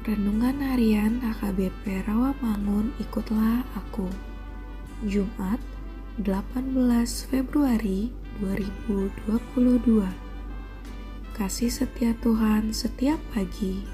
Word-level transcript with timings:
Renungan 0.00 0.64
Harian 0.64 1.20
HKBP 1.20 2.08
Rawamangun 2.08 2.96
Ikutlah 2.96 3.68
Aku. 3.76 4.08
Jumat 5.04 5.60
18 6.16 6.72
Februari 7.28 8.08
2022 8.40 9.28
Kasih 11.36 11.68
setia 11.68 12.16
Tuhan 12.16 12.72
setiap 12.72 13.20
pagi. 13.36 13.84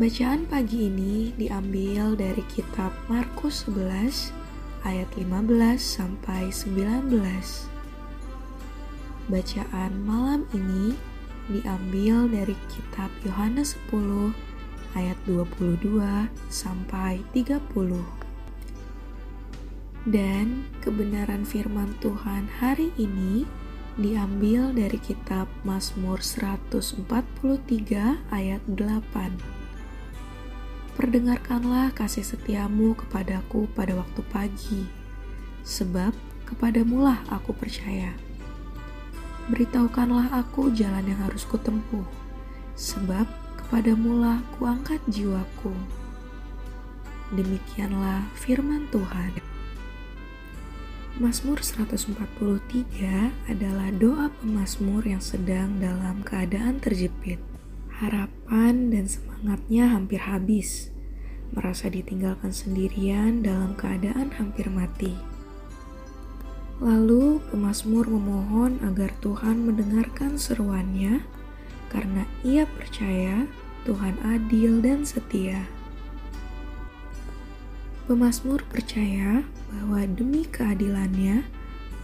Bacaan 0.00 0.48
pagi 0.48 0.88
ini 0.88 1.36
diambil 1.36 2.16
dari 2.16 2.40
kitab 2.48 2.96
Markus 3.12 3.68
11 3.68 4.32
ayat 4.88 5.12
15 5.20 5.52
sampai 5.76 6.48
19 6.48 7.12
Bacaan 9.28 9.92
malam 10.08 10.48
ini 10.56 11.13
diambil 11.48 12.28
dari 12.30 12.56
kitab 12.72 13.12
Yohanes 13.24 13.76
10 13.92 14.32
ayat 14.96 15.18
22 15.26 16.00
sampai 16.48 17.20
30. 17.36 18.00
Dan 20.04 20.68
kebenaran 20.84 21.48
firman 21.48 21.96
Tuhan 22.00 22.48
hari 22.60 22.92
ini 23.00 23.48
diambil 23.96 24.74
dari 24.74 24.98
kitab 25.00 25.46
Mazmur 25.62 26.20
143 26.20 27.08
ayat 28.28 28.62
8. 28.68 29.54
Perdengarkanlah 30.94 31.90
kasih 31.90 32.22
setiamu 32.22 32.94
kepadaku 32.94 33.66
pada 33.74 33.98
waktu 33.98 34.22
pagi, 34.30 34.86
sebab 35.66 36.14
kepadamulah 36.46 37.18
aku 37.32 37.50
percaya 37.50 38.14
beritahukanlah 39.52 40.32
aku 40.32 40.72
jalan 40.72 41.04
yang 41.04 41.20
harus 41.24 41.44
kutempuh, 41.44 42.04
sebab 42.78 43.28
kepadamulah 43.60 44.40
kuangkat 44.56 45.00
jiwaku. 45.08 45.72
Demikianlah 47.34 48.28
firman 48.36 48.86
Tuhan. 48.92 49.54
Mazmur 51.14 51.62
143 51.62 53.30
adalah 53.46 53.88
doa 53.94 54.34
pemazmur 54.34 55.06
yang 55.06 55.22
sedang 55.22 55.78
dalam 55.78 56.26
keadaan 56.26 56.82
terjepit. 56.82 57.38
Harapan 58.02 58.90
dan 58.90 59.06
semangatnya 59.06 59.94
hampir 59.94 60.18
habis, 60.18 60.90
merasa 61.54 61.86
ditinggalkan 61.86 62.50
sendirian 62.50 63.46
dalam 63.46 63.78
keadaan 63.78 64.34
hampir 64.34 64.66
mati. 64.66 65.33
Lalu 66.82 67.38
pemazmur 67.54 68.10
memohon 68.10 68.82
agar 68.82 69.14
Tuhan 69.22 69.62
mendengarkan 69.62 70.34
seruannya 70.34 71.22
karena 71.86 72.26
ia 72.42 72.66
percaya 72.66 73.46
Tuhan 73.86 74.18
adil 74.26 74.82
dan 74.82 75.06
setia. 75.06 75.70
Pemazmur 78.10 78.66
percaya 78.66 79.46
bahwa 79.70 80.02
demi 80.02 80.42
keadilannya 80.50 81.46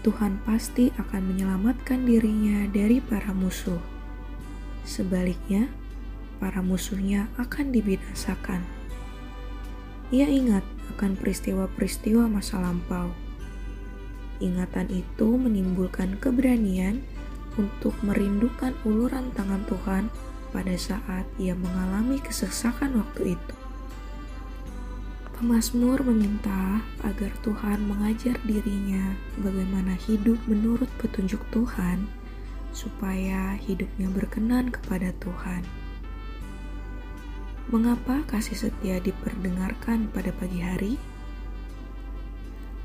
Tuhan 0.06 0.38
pasti 0.46 0.94
akan 0.94 1.34
menyelamatkan 1.34 2.06
dirinya 2.06 2.70
dari 2.70 3.02
para 3.02 3.34
musuh. 3.34 3.82
Sebaliknya, 4.86 5.66
para 6.38 6.62
musuhnya 6.62 7.26
akan 7.36 7.74
dibinasakan. 7.74 8.62
Ia 10.14 10.30
ingat 10.30 10.62
akan 10.96 11.18
peristiwa-peristiwa 11.18 12.30
masa 12.30 12.62
lampau 12.62 13.29
Ingatan 14.40 14.88
itu 14.88 15.36
menimbulkan 15.36 16.16
keberanian 16.16 17.04
untuk 17.60 17.92
merindukan 18.00 18.72
uluran 18.88 19.28
tangan 19.36 19.60
Tuhan 19.68 20.08
pada 20.50 20.74
saat 20.80 21.28
ia 21.36 21.52
mengalami 21.52 22.18
kesesakan 22.18 22.98
waktu 23.04 23.36
itu. 23.36 23.54
Pemasmur 25.40 26.04
meminta 26.04 26.84
agar 27.00 27.32
Tuhan 27.40 27.88
mengajar 27.88 28.36
dirinya 28.44 29.16
bagaimana 29.40 29.96
hidup 29.96 30.36
menurut 30.44 30.88
petunjuk 31.00 31.40
Tuhan, 31.48 32.04
supaya 32.76 33.56
hidupnya 33.56 34.12
berkenan 34.12 34.68
kepada 34.68 35.16
Tuhan. 35.16 35.64
Mengapa 37.72 38.20
kasih 38.28 38.68
setia 38.68 39.00
diperdengarkan 39.00 40.12
pada 40.12 40.28
pagi 40.36 40.60
hari? 40.60 40.94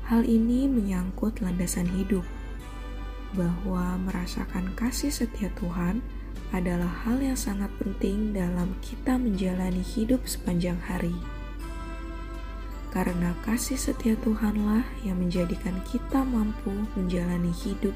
Hal 0.06 0.22
ini 0.22 0.70
menyangkut 0.70 1.42
landasan 1.42 1.90
hidup, 1.90 2.22
bahwa 3.34 3.98
merasakan 4.06 4.70
kasih 4.78 5.10
setia 5.10 5.50
Tuhan 5.58 5.98
adalah 6.54 6.86
hal 7.02 7.18
yang 7.18 7.34
sangat 7.34 7.66
penting 7.82 8.30
dalam 8.30 8.70
kita 8.86 9.18
menjalani 9.18 9.82
hidup 9.82 10.22
sepanjang 10.22 10.78
hari. 10.78 11.10
Karena 12.94 13.34
kasih 13.42 13.74
setia 13.74 14.14
Tuhanlah 14.22 14.86
yang 15.02 15.18
menjadikan 15.18 15.74
kita 15.90 16.22
mampu 16.22 16.70
menjalani 16.94 17.50
hidup 17.50 17.92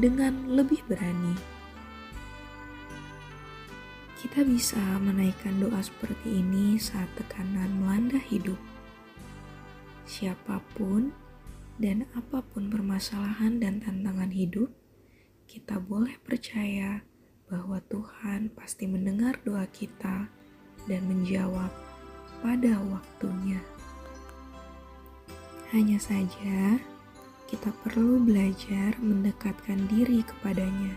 dengan 0.00 0.32
lebih 0.48 0.80
berani. 0.88 1.36
Kita 4.24 4.40
bisa 4.40 4.80
menaikkan 5.04 5.60
doa 5.60 5.84
seperti 5.84 6.40
ini 6.40 6.80
saat 6.80 7.12
tekanan 7.20 7.68
melanda 7.76 8.16
hidup. 8.16 8.56
Siapa 10.08 10.64
pun 10.74 11.12
dan 11.80 12.04
apa 12.12 12.44
pun 12.44 12.68
permasalahan 12.68 13.56
dan 13.56 13.80
tantangan 13.80 14.28
hidup, 14.28 14.68
kita 15.48 15.80
boleh 15.80 16.16
percaya 16.20 17.04
bahwa 17.48 17.80
Tuhan 17.88 18.52
pasti 18.52 18.88
mendengar 18.88 19.36
doa 19.44 19.64
kita 19.68 20.28
dan 20.88 21.02
menjawab 21.08 21.68
pada 22.40 22.80
waktunya. 22.88 23.60
Hanya 25.72 25.96
saja, 25.96 26.76
kita 27.48 27.72
perlu 27.84 28.20
belajar 28.20 28.96
mendekatkan 29.00 29.88
diri 29.88 30.24
kepadanya, 30.24 30.96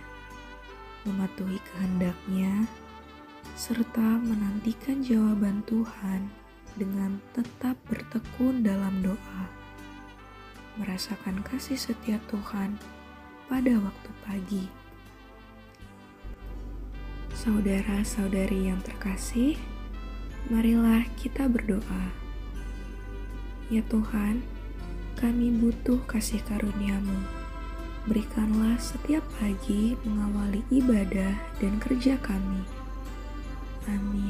mematuhi 1.07 1.59
kehendaknya, 1.71 2.67
serta 3.55 4.19
menantikan 4.19 4.99
jawaban 4.99 5.63
Tuhan 5.63 6.27
dengan 6.75 7.23
tetap 7.31 7.79
bertekun 7.87 8.67
dalam 8.67 8.99
doa 8.99 9.64
merasakan 10.75 11.39
kasih 11.45 11.79
setia 11.79 12.19
Tuhan 12.27 12.75
pada 13.47 13.73
waktu 13.79 14.11
pagi. 14.25 14.65
Saudara-saudari 17.35 18.73
yang 18.73 18.81
terkasih, 18.81 19.59
marilah 20.49 21.05
kita 21.19 21.45
berdoa. 21.45 22.09
Ya 23.69 23.85
Tuhan, 23.85 24.41
kami 25.19 25.53
butuh 25.53 26.01
kasih 26.09 26.41
karuniamu. 26.49 27.21
Berikanlah 28.09 28.77
setiap 28.81 29.25
pagi 29.37 29.93
mengawali 30.05 30.61
ibadah 30.73 31.33
dan 31.61 31.73
kerja 31.81 32.17
kami. 32.21 32.61
Amin. 33.85 34.24